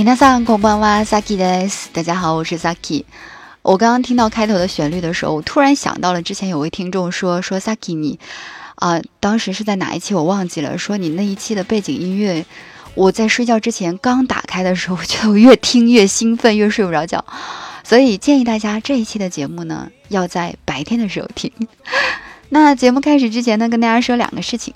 [0.00, 1.90] 皆さんこんばんは、Saki です。
[1.92, 3.04] 大家好，我是 Saki。
[3.62, 8.18] 我刚刚听到开头的旋律的时候，我突然想到了之前有位听众说说 Saki 你
[8.76, 12.44] 啊，当时是在哪一期我忘记了，说你那一期的背景音乐，
[12.94, 17.24] 我在睡觉之前刚打开的时候，就越听越兴奋，越睡不着觉。
[17.82, 21.50] 所以建议大家这一期的节目呢，要在白天的时候听。
[22.48, 24.74] 那节目开始之前呢，跟大家说两个事情。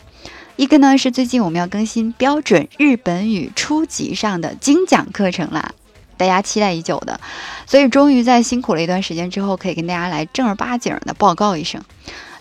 [0.57, 5.73] 一个呢是最近我们要更新标准日本语初级上的精讲课程啦，
[6.15, 7.19] 大家期待已久的，
[7.65, 11.81] 所以终于在辛苦了一段时间之后，可以跟大家来正儿八经的报告一声。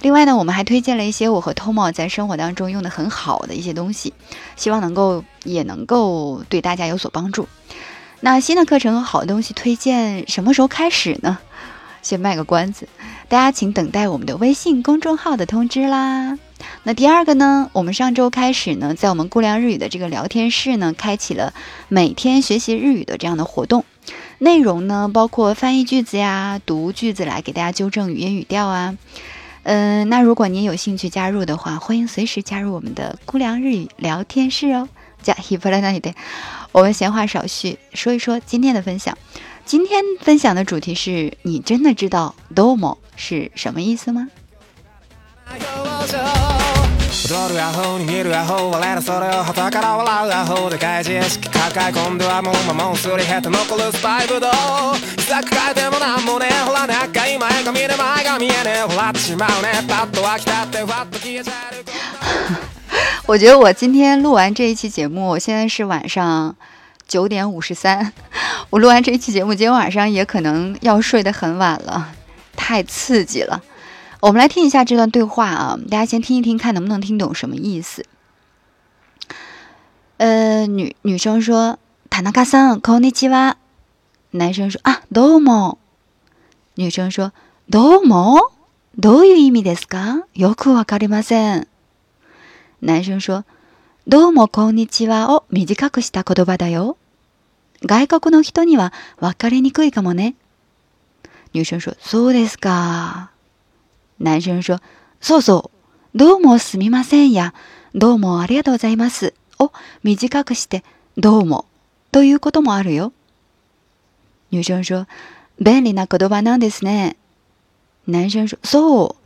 [0.01, 4.15] 另外呢，我们还推荐了一些我和 Tomo 在生活当中用的很好的一些东西，
[4.55, 7.49] 希望能够也能够对大家有所帮助。
[8.21, 11.39] 那新的课程和好东西推荐什么时候开始呢？
[12.01, 12.87] 先卖个关子，
[13.29, 16.39] 大家请等待我们的微信公众号的通知啦。
[16.83, 21.55] 那第二个呢，我们上周开始呢，在我们估量日语的这个聊天室呢，开启了
[21.89, 23.85] 每天学习日语的这样的活动。
[24.39, 28.97] 内容呢，包括翻译句子呀，读句子来给大家纠正语音语调啊。
[29.63, 34.89] 嗯，那如果您有兴趣加入的话，欢迎随时加入我们的估量日语聊天室哦。
[35.23, 36.13] 加 h i p 那里的，
[36.73, 39.17] 我们闲话少叙，说一说今天的分享。
[39.65, 44.29] 今天分享的主题是你真的知道 “domo” 是什么意思吗？
[63.25, 66.55] 我觉得我今天录完这一期节目，现在是晚上。
[67.07, 68.13] 九点五十三，
[68.71, 72.13] 我录完这一期节目，今天晚上也可能要睡得很晚了，
[72.57, 73.63] 太刺激了。
[74.24, 78.06] 我们来听一下这段对话啊，大家先听一听，看能不能听懂什么意思。
[80.18, 81.78] 呃，女女生说“
[82.10, 83.56] 田中さんこんにちは”，
[84.34, 85.78] 男生说“啊どうも”，
[86.76, 87.32] 女生说“
[87.70, 88.52] どうも”，
[88.98, 90.26] どういう意味ですか？
[90.36, 91.68] よくわかりません。
[92.82, 93.44] 男生说。
[94.08, 96.98] どうもこんにちはを短くした言葉だよ。
[97.86, 100.34] 外国の人には分かりにくいかもね。
[101.54, 103.30] 女生说、そうですか。
[104.21, 104.81] 男生说、
[105.21, 105.71] そうそ
[106.15, 106.19] う。
[106.19, 107.55] どうもすみませんや、
[107.95, 110.85] どうもありがとうございますを短くして、
[111.17, 111.67] どうも
[112.13, 113.13] ということもあるよ。
[114.53, 115.07] 女生说、
[115.61, 117.17] 便利な言葉なんですね。
[118.09, 119.17] 男生说、そ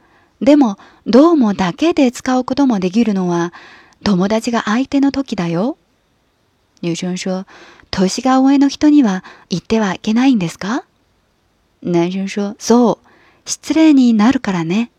[0.40, 0.44] う。
[0.44, 3.52] でも、どうもだけで使うこともできるのは、
[4.04, 5.76] 友達が相手の時だよ。
[6.82, 7.44] 女生说
[7.90, 10.84] ：“年が上の人には言ってはいけないんですか？”
[11.82, 13.07] 男生说：“そう、
[13.48, 14.92] 失礼になるからね。”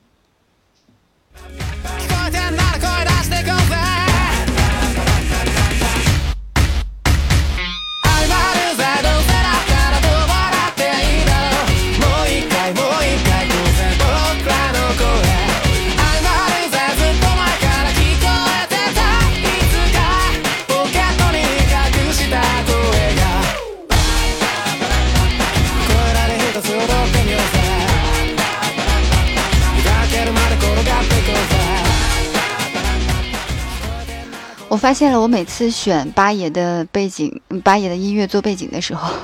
[34.78, 39.14] 发现了，我每次选八爷的背景、八爷的音乐做背景的时候，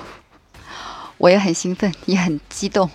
[1.19, 2.89] 我也很兴奋，也很激动，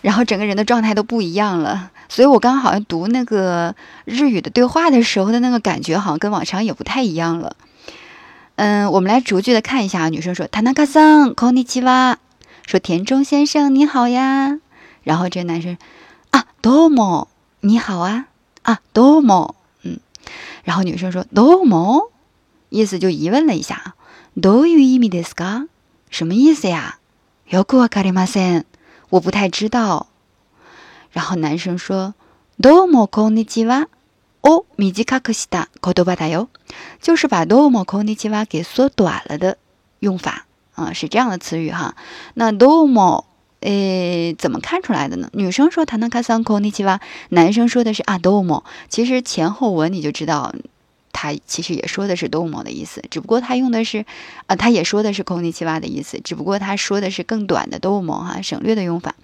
[0.00, 1.90] 然后整个人的状态都不一样了。
[2.08, 7.56] 所以我刚刚好像读那个日语的对话的时候的那个感觉，好像跟往常也不太一样了。
[8.56, 10.08] 嗯，我们来逐句的看一下。
[10.08, 12.18] 女生说：“田中さん、こんにちは。”
[12.66, 14.60] 说田中先生你好呀。
[15.02, 15.76] 然后这个男生
[16.30, 17.26] 啊，どうも
[17.60, 18.26] 你好啊
[18.62, 19.54] 啊，どうも。
[20.64, 22.10] ”。然后女生说どうも，
[22.70, 23.94] 意思就疑问了一下，
[24.36, 25.68] どういう意味ですか？
[26.10, 26.98] 什么意思呀？
[27.48, 28.64] よくわかりません，
[29.10, 30.06] 我不太知道。
[31.12, 32.14] 然后男生说
[32.58, 33.88] どうもこんにちは
[34.42, 36.48] を短くした言葉だよ，
[37.00, 39.58] 就是把どうもこんにちは给缩短了的
[40.00, 40.44] 用法
[40.74, 41.94] 啊，是这样的词语哈。
[42.34, 43.27] 那どうも。
[43.60, 45.28] 诶，怎么看出来的呢？
[45.32, 47.00] 女生说“塔纳卡桑科尼奇哇”，
[47.30, 48.64] 男生说的是“阿多莫”。
[48.88, 50.54] 其实前后文你就知道。
[51.16, 54.04] 他其实也说的是 “domo” 的意思，只不过他用的是，
[54.48, 59.14] 啊，他也说的是 “konnichiwa” 的意思，只不过他说的是更短的 “domo” 哈，省略的用法。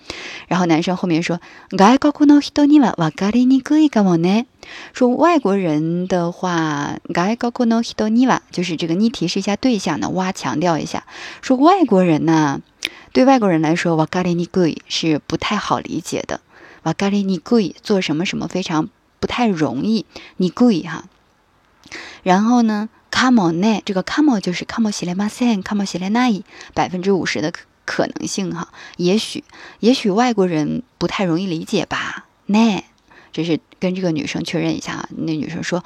[0.47, 4.47] 然后男生后面说：“外国の人にはわかりにくいかもね。”
[4.95, 11.03] 说外国人的话，“外国の人には”就是这个你提示一下对象呢，哇，强调一下，
[11.43, 12.61] 说外国人呢，
[13.15, 16.41] 对外国人来说，“わかりにくい”是不太好理解的，“
[16.85, 18.89] わかりにくい”做什么什么非常
[19.19, 20.05] 不太容易，“
[20.39, 21.05] にくい”哈。
[22.23, 23.83] 然后呢 come on 呢？
[23.85, 26.43] 这个 come on 就是 come on 西来马森，come on 西来奈，
[26.75, 28.69] 百分之五十的可可能性哈。
[28.97, 29.43] 也许，
[29.81, 32.27] 也许外国人不太容易理解吧？
[32.47, 32.85] 呢，
[33.33, 35.09] 这是跟这个女生确认一下啊。
[35.17, 35.83] 那女生说，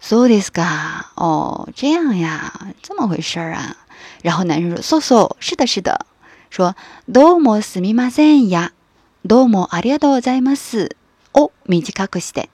[0.00, 3.76] so this guy，哦，这样呀，这么回事儿啊。
[4.22, 6.06] 然后男生说，so so，是的，是的。
[6.50, 6.76] 说
[7.08, 8.72] どうもすみませんや、
[9.24, 10.96] どうもありがとうございます
[11.32, 12.50] を短くして、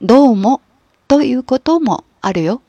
[0.00, 0.60] どうも
[1.08, 2.60] ということもあるよ。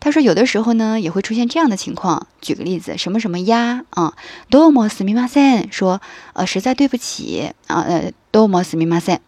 [0.00, 2.26] 他说有的时候呢也会出现这样的情况。
[2.40, 4.12] 举个例子，什么什么呀啊，
[4.50, 6.00] どうもすみません，说
[6.34, 9.20] 呃实在对不起啊呃どうもすみません。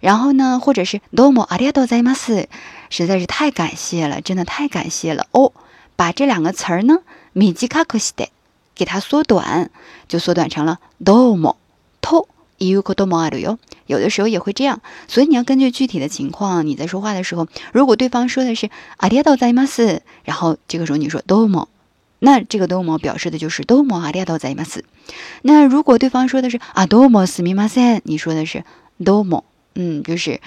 [0.00, 2.48] 然后呢，或者是どうもありがとうございます，
[2.88, 5.52] 实在是太感谢了，真的太感谢了哦。
[5.96, 7.00] 把这两个词儿呢
[7.34, 8.30] 短くして。
[8.75, 9.69] 给它缩短，
[10.07, 11.55] 就缩短成了 domo
[12.01, 12.27] to
[12.57, 13.57] i u k o domo a r
[13.87, 21.67] 有的时候也会这样，所以你要根据具体的情况，你在说话的时候，如果对方说的是阿里亚多在吗斯，然后这个时候你说 domo，
[22.19, 24.85] 那这个 domo 表示的就是 domo 阿里亚多在吗斯。
[25.41, 28.63] 那如果对方说的是啊 domo 斯密马森，你说的是
[28.99, 29.43] domo，
[29.75, 30.39] 嗯，就是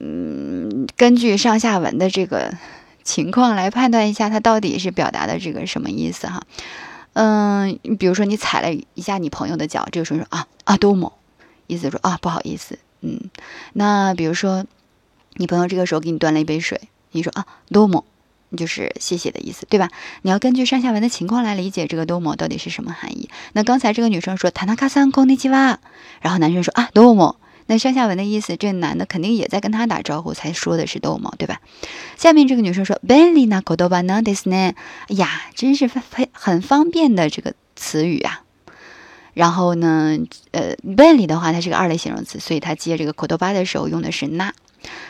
[0.00, 2.54] 嗯，根据上下文的这个
[3.02, 6.44] 情况来判断一下，它到底是表达的这个什么意思哈。
[7.20, 11.14] 嗯，比如说你踩了一下你朋友的脚，这个时候说啊啊多么，
[11.66, 13.28] 意思说啊不好意思，嗯，
[13.72, 14.64] 那比如说
[15.34, 16.80] 你朋友这个时候给你端了一杯水，
[17.10, 18.04] 你说啊多么，
[18.56, 19.90] 就是谢谢的意思，对吧？
[20.22, 23.28] 你要根据上下文的情况来理解这个多么到底是什么含义。
[23.52, 25.78] 那刚才这个女生说塔纳卡桑 konnichi wa，
[26.20, 27.34] 然后男生说啊多么。
[27.70, 31.60] 那上下文的意思，这男的肯定也在跟他打招呼，才说的是逗猫，对吧？
[32.16, 34.74] 下面这个女生说，benli na kodoba na des ne，
[35.08, 38.40] 呀，真是非非很方便的这个词语啊。
[39.34, 40.16] 然后呢，
[40.52, 44.52] 呃，benli 的话，它是个二类形容词，所以它接这个 kodoba 的时候用的是 na。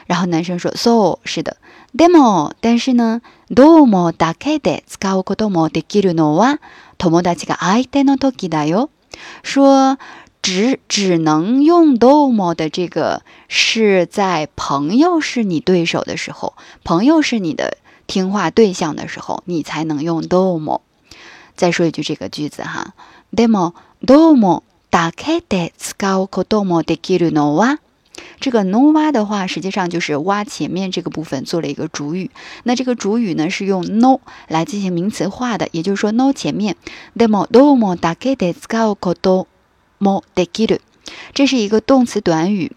[0.09, 1.59] 然后男生说，so 是的
[1.97, 3.21] ，demo，但是呢
[3.51, 6.59] ，domo dake de ska o kodomo de kiru no wa
[6.99, 8.89] tomodachi ga aite no toki da yo，
[9.45, 9.97] 说。
[10.43, 16.55] 只只能用 domo 的这个是在朋友是你对手的时候，
[16.85, 17.77] 朋友是你的
[18.07, 20.81] 听话对象的时候，你才能用 domo。
[21.55, 22.95] 再说一句这个句子哈
[23.33, 27.79] ，demo domo da ke de ska o domo de kiru no wa。
[28.41, 32.31] 这个 no wa 的话，实际上就是哇前面这个部分做了一个主语。
[32.63, 36.77] 那这个主语呢是用 no 来进行名词化的，也就是说 no 前面
[37.17, 38.97] demo domo da ke de ska o
[39.99, 40.79] mo de kiru，
[41.35, 42.73] 这是一个动词短语，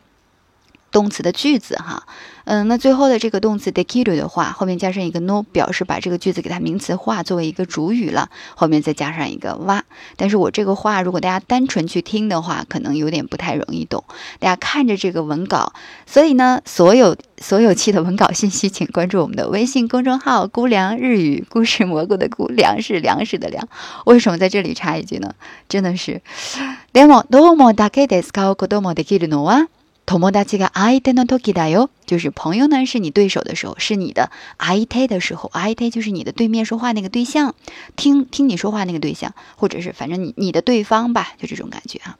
[0.91, 2.05] 动词的句子哈。
[2.49, 8.31] 嗯，那最后的这个动词 de kiru 的话，后面加上一个 no，表示把这个句子给它名词化，作为一个主语了。
[8.55, 9.83] 后面再加上一个哇。
[10.17, 14.05] 但是我这个话，如果大家单纯去听的话，可能有点不太容易懂。
[14.39, 15.73] 大家看着这个文稿，
[16.07, 23.69] 所以呢，所有所有期的文稿信息，请关注我们的微信公众号“姑凉日语故事蘑菇”的“姑粮食粮食的粮”。
[24.07, 25.35] 为什么在这里插一句呢？
[25.69, 26.23] 真的是。
[26.93, 29.67] でもどうもだけで使うこともできるのは
[30.07, 31.89] 友達が相手の時だよ。
[32.07, 37.55] 就是朋友呢是你对手的时候，是你的相手的时候，相手就是你的对面说话那个对象，
[37.97, 42.19] 听听你说话那个对象，或者是反正你你的对方吧，就这种感觉啊。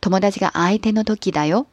[0.00, 1.64] 友達が相手の時だよ。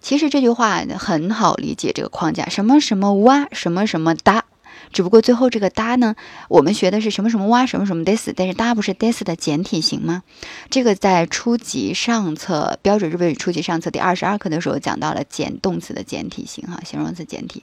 [0.00, 4.44] 其实这句话很好理解，这个框架什么什么哇，什么什么哒。
[4.92, 6.14] 只不过最后这个哒呢，
[6.48, 10.22] 我们学的是什么什么哇什么什么 this，但是哒不是 this 的简体型吗？
[10.70, 17.62] 这个在初级上册标准日本语初级上册第二十二课的时候讲到了简动词的简体型哈，形容词简体。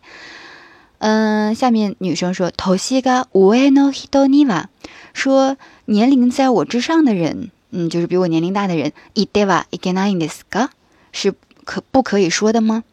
[1.00, 4.66] 嗯，下面女生说，头西が上の人には，
[5.14, 5.56] 说
[5.86, 10.72] 年龄在我之上的人，嗯，就是比我年龄大的人，いではいけないんですか？
[11.14, 12.84] 是可不可以说的吗？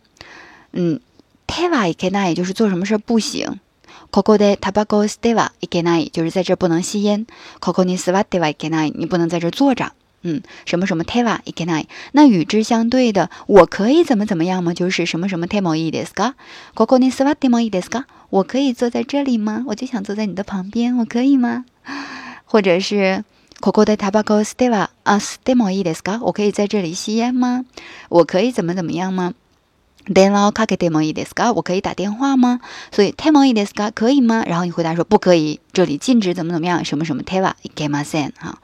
[0.73, 1.01] 嗯，
[1.49, 3.59] てはいけない就是做什么事不行。
[4.11, 7.27] ここでタバコを吸ってはいけない，就是在这不能吸烟。
[7.61, 9.93] ここに座ってはいけない，你不能在这坐着。
[10.23, 11.89] 嗯，什么什么てはいけない。
[12.13, 14.75] 那与之相对的，我可以怎么怎么样吗？
[14.75, 16.35] 就是什么什么てもいいですか？
[16.75, 18.07] ここに座ってもいいですか？
[18.31, 19.63] 我可以坐在这里吗？
[19.67, 21.65] 我就想坐在你的旁边，我可以吗？
[22.45, 23.25] 或者是
[23.61, 26.19] ここでタバコを吸ってはあ吸ってもいいですか？
[26.21, 27.65] 我可以在这里吸烟吗？
[28.09, 29.35] 我可以怎么怎么样吗？
[30.09, 31.53] 電話をかけてもいいですか？
[31.53, 32.61] 我可以打电话吗？
[32.93, 33.91] 所以てもいいですか？
[33.93, 34.45] 可以吗？
[34.47, 38.59] 然后你回答说不可以，这里禁止怎么怎么样，什么什么てはいけません哈，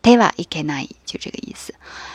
[0.00, 1.74] てはいけない就这个意思。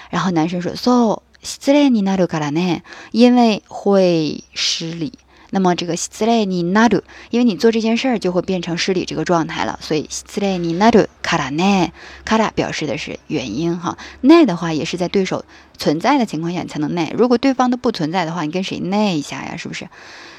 [0.10, 5.14] 然后男生说そう失礼になるからね，因为会失礼。
[5.52, 11.92] 那么这个失礼になる，因为你做这件事儿就会变成失礼这个状态了，所以失礼になるからね，
[12.24, 13.98] から表示的是原因哈。
[14.22, 15.44] ね的话也是在对手
[15.78, 19.58] 存在的情况下你才能ね，如果对方都不存在的话，你跟谁ね一下呀？
[19.58, 19.90] 是不是？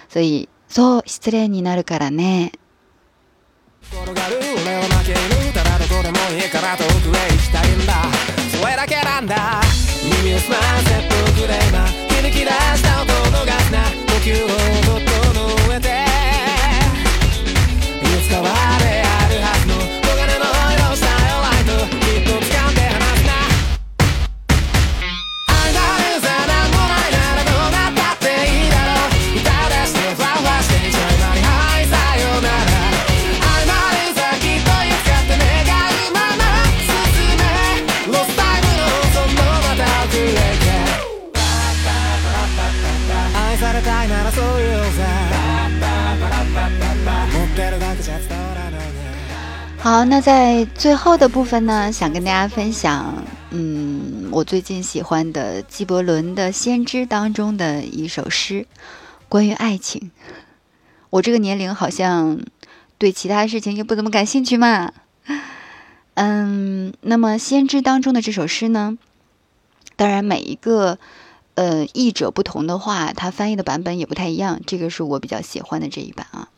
[0.08, 2.52] 所以そう失礼になるからね。
[3.92, 7.92] 転がる俺は負け犬ただどこでもいいから遠くへ行きたいんだ
[8.58, 9.60] それだけなんだ
[10.22, 14.32] 耳を澄ませてくれば響き出した音のがすな呼吸
[14.85, 14.85] を
[49.97, 53.15] 」好，那在最后的部分呢，想跟大家分享，
[53.49, 58.67] 嗯，我最近喜欢的纪伯伦的《先知》当中的一首诗，
[59.27, 60.11] 关于爱情。
[61.09, 62.39] 我这个年龄好像
[62.99, 64.93] 对其他事情也不怎么感兴趣嘛。
[66.13, 68.99] 嗯，那么《先知》当中的这首诗呢，
[69.95, 70.99] 当然每一个
[71.55, 76.49] 呃译者不同的话，他翻译的版本也不太一样，这个是我比较喜欢的这一版啊。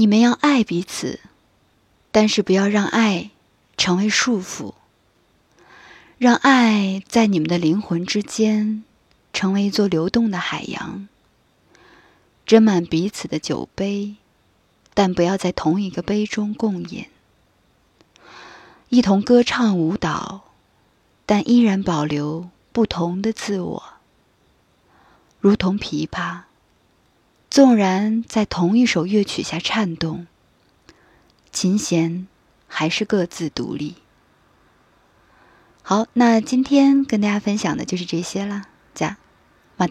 [0.00, 1.18] 你们要爱彼此，
[2.12, 3.30] 但是不要让爱
[3.76, 4.74] 成为束缚，
[6.18, 8.84] 让爱在你们的灵魂之间
[9.32, 11.08] 成为一座流动的海洋，
[12.46, 14.14] 斟满彼此的酒杯，
[14.94, 17.06] 但不要在同一个杯中共饮。
[18.90, 20.44] 一同歌唱舞蹈，
[21.26, 23.82] 但依然保留不同的自我，
[25.40, 26.42] 如同琵琶。
[27.49, 30.27] 纵然在同一首乐曲下颤动，
[31.51, 32.27] 琴弦
[32.67, 33.95] 还是各自独立。
[35.81, 38.63] 好，那今天跟大家分享的就是这些啦，
[38.95, 39.17] じゃあ
[39.77, 39.87] ま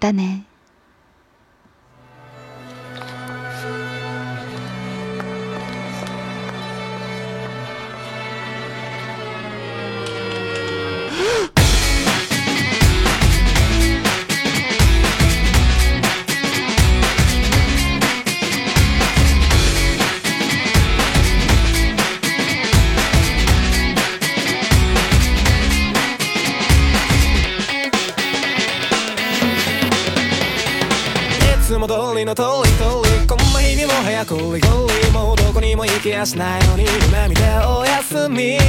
[31.67, 38.59] つも通りの通り通りこんな日にも早くリゴリもうどこにも行きやしないのに夢見ておやすみい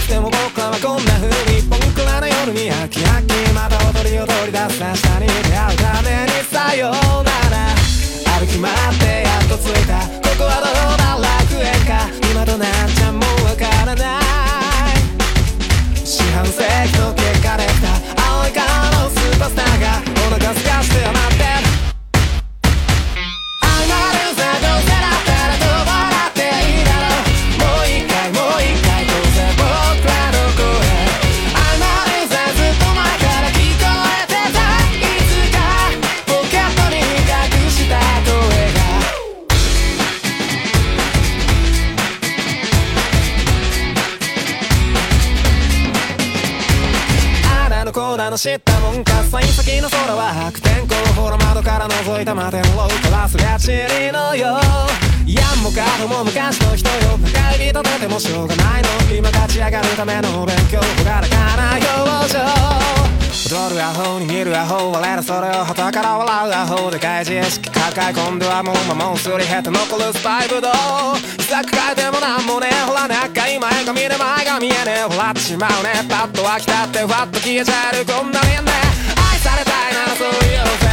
[0.00, 1.76] つでも僕らはこんな風に僕
[2.08, 7.76] らの夜に飽き飽きまた踊りを取り出す明日に出会うためにさようなら
[8.40, 15.04] 歩き回ってやっと着いたここはどうだ楽園か今となっちゃもうわからない
[16.00, 17.92] 四半世紀の結果できた
[18.32, 18.64] 青い顔
[19.04, 20.95] のスーパースターがお腹すかして
[51.76, 54.56] から覗いた摩天楼からすりゃちりのよ
[55.26, 57.28] やんもかとも昔の人よ深
[57.66, 58.88] い人とてもしょうがないの。
[59.14, 62.40] 今立ち上がるための勉強ほがらかな表情
[63.46, 70.72] 踊るアホに見るアホ我らそれを旗から笑うアホでかい自意識抱え込んではもう魔物すり減って残るスパイブドウ
[71.44, 78.72] ざく変えてもなんもねほらね赤い前髪で前が見えねえ笑ってしまうねパッと飽きたってふわっと消えちゃえるこんなにね
[79.12, 80.85] 愛されたいならそう言おう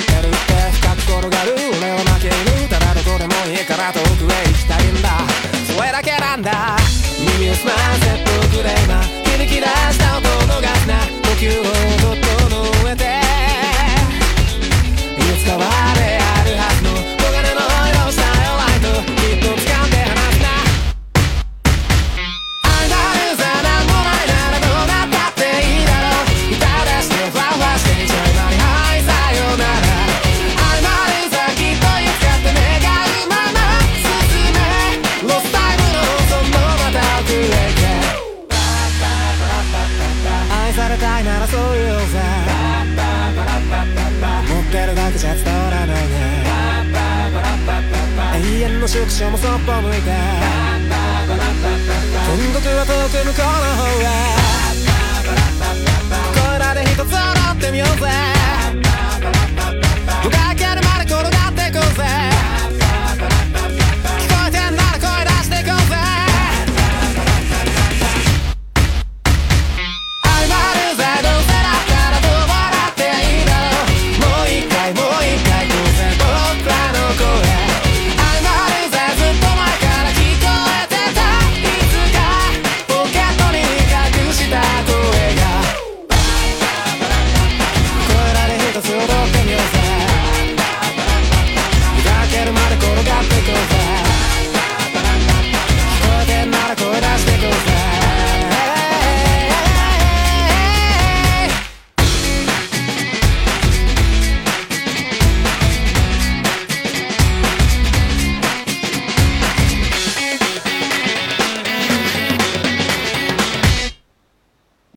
[0.00, 0.60] ってるって。
[0.80, 5.08] 深く転がる俺は負け犬ただどこでもいいから遠くへ行きたいんだ
[5.66, 6.76] それだけなんだ
[7.18, 9.19] 耳を澄ませてくれば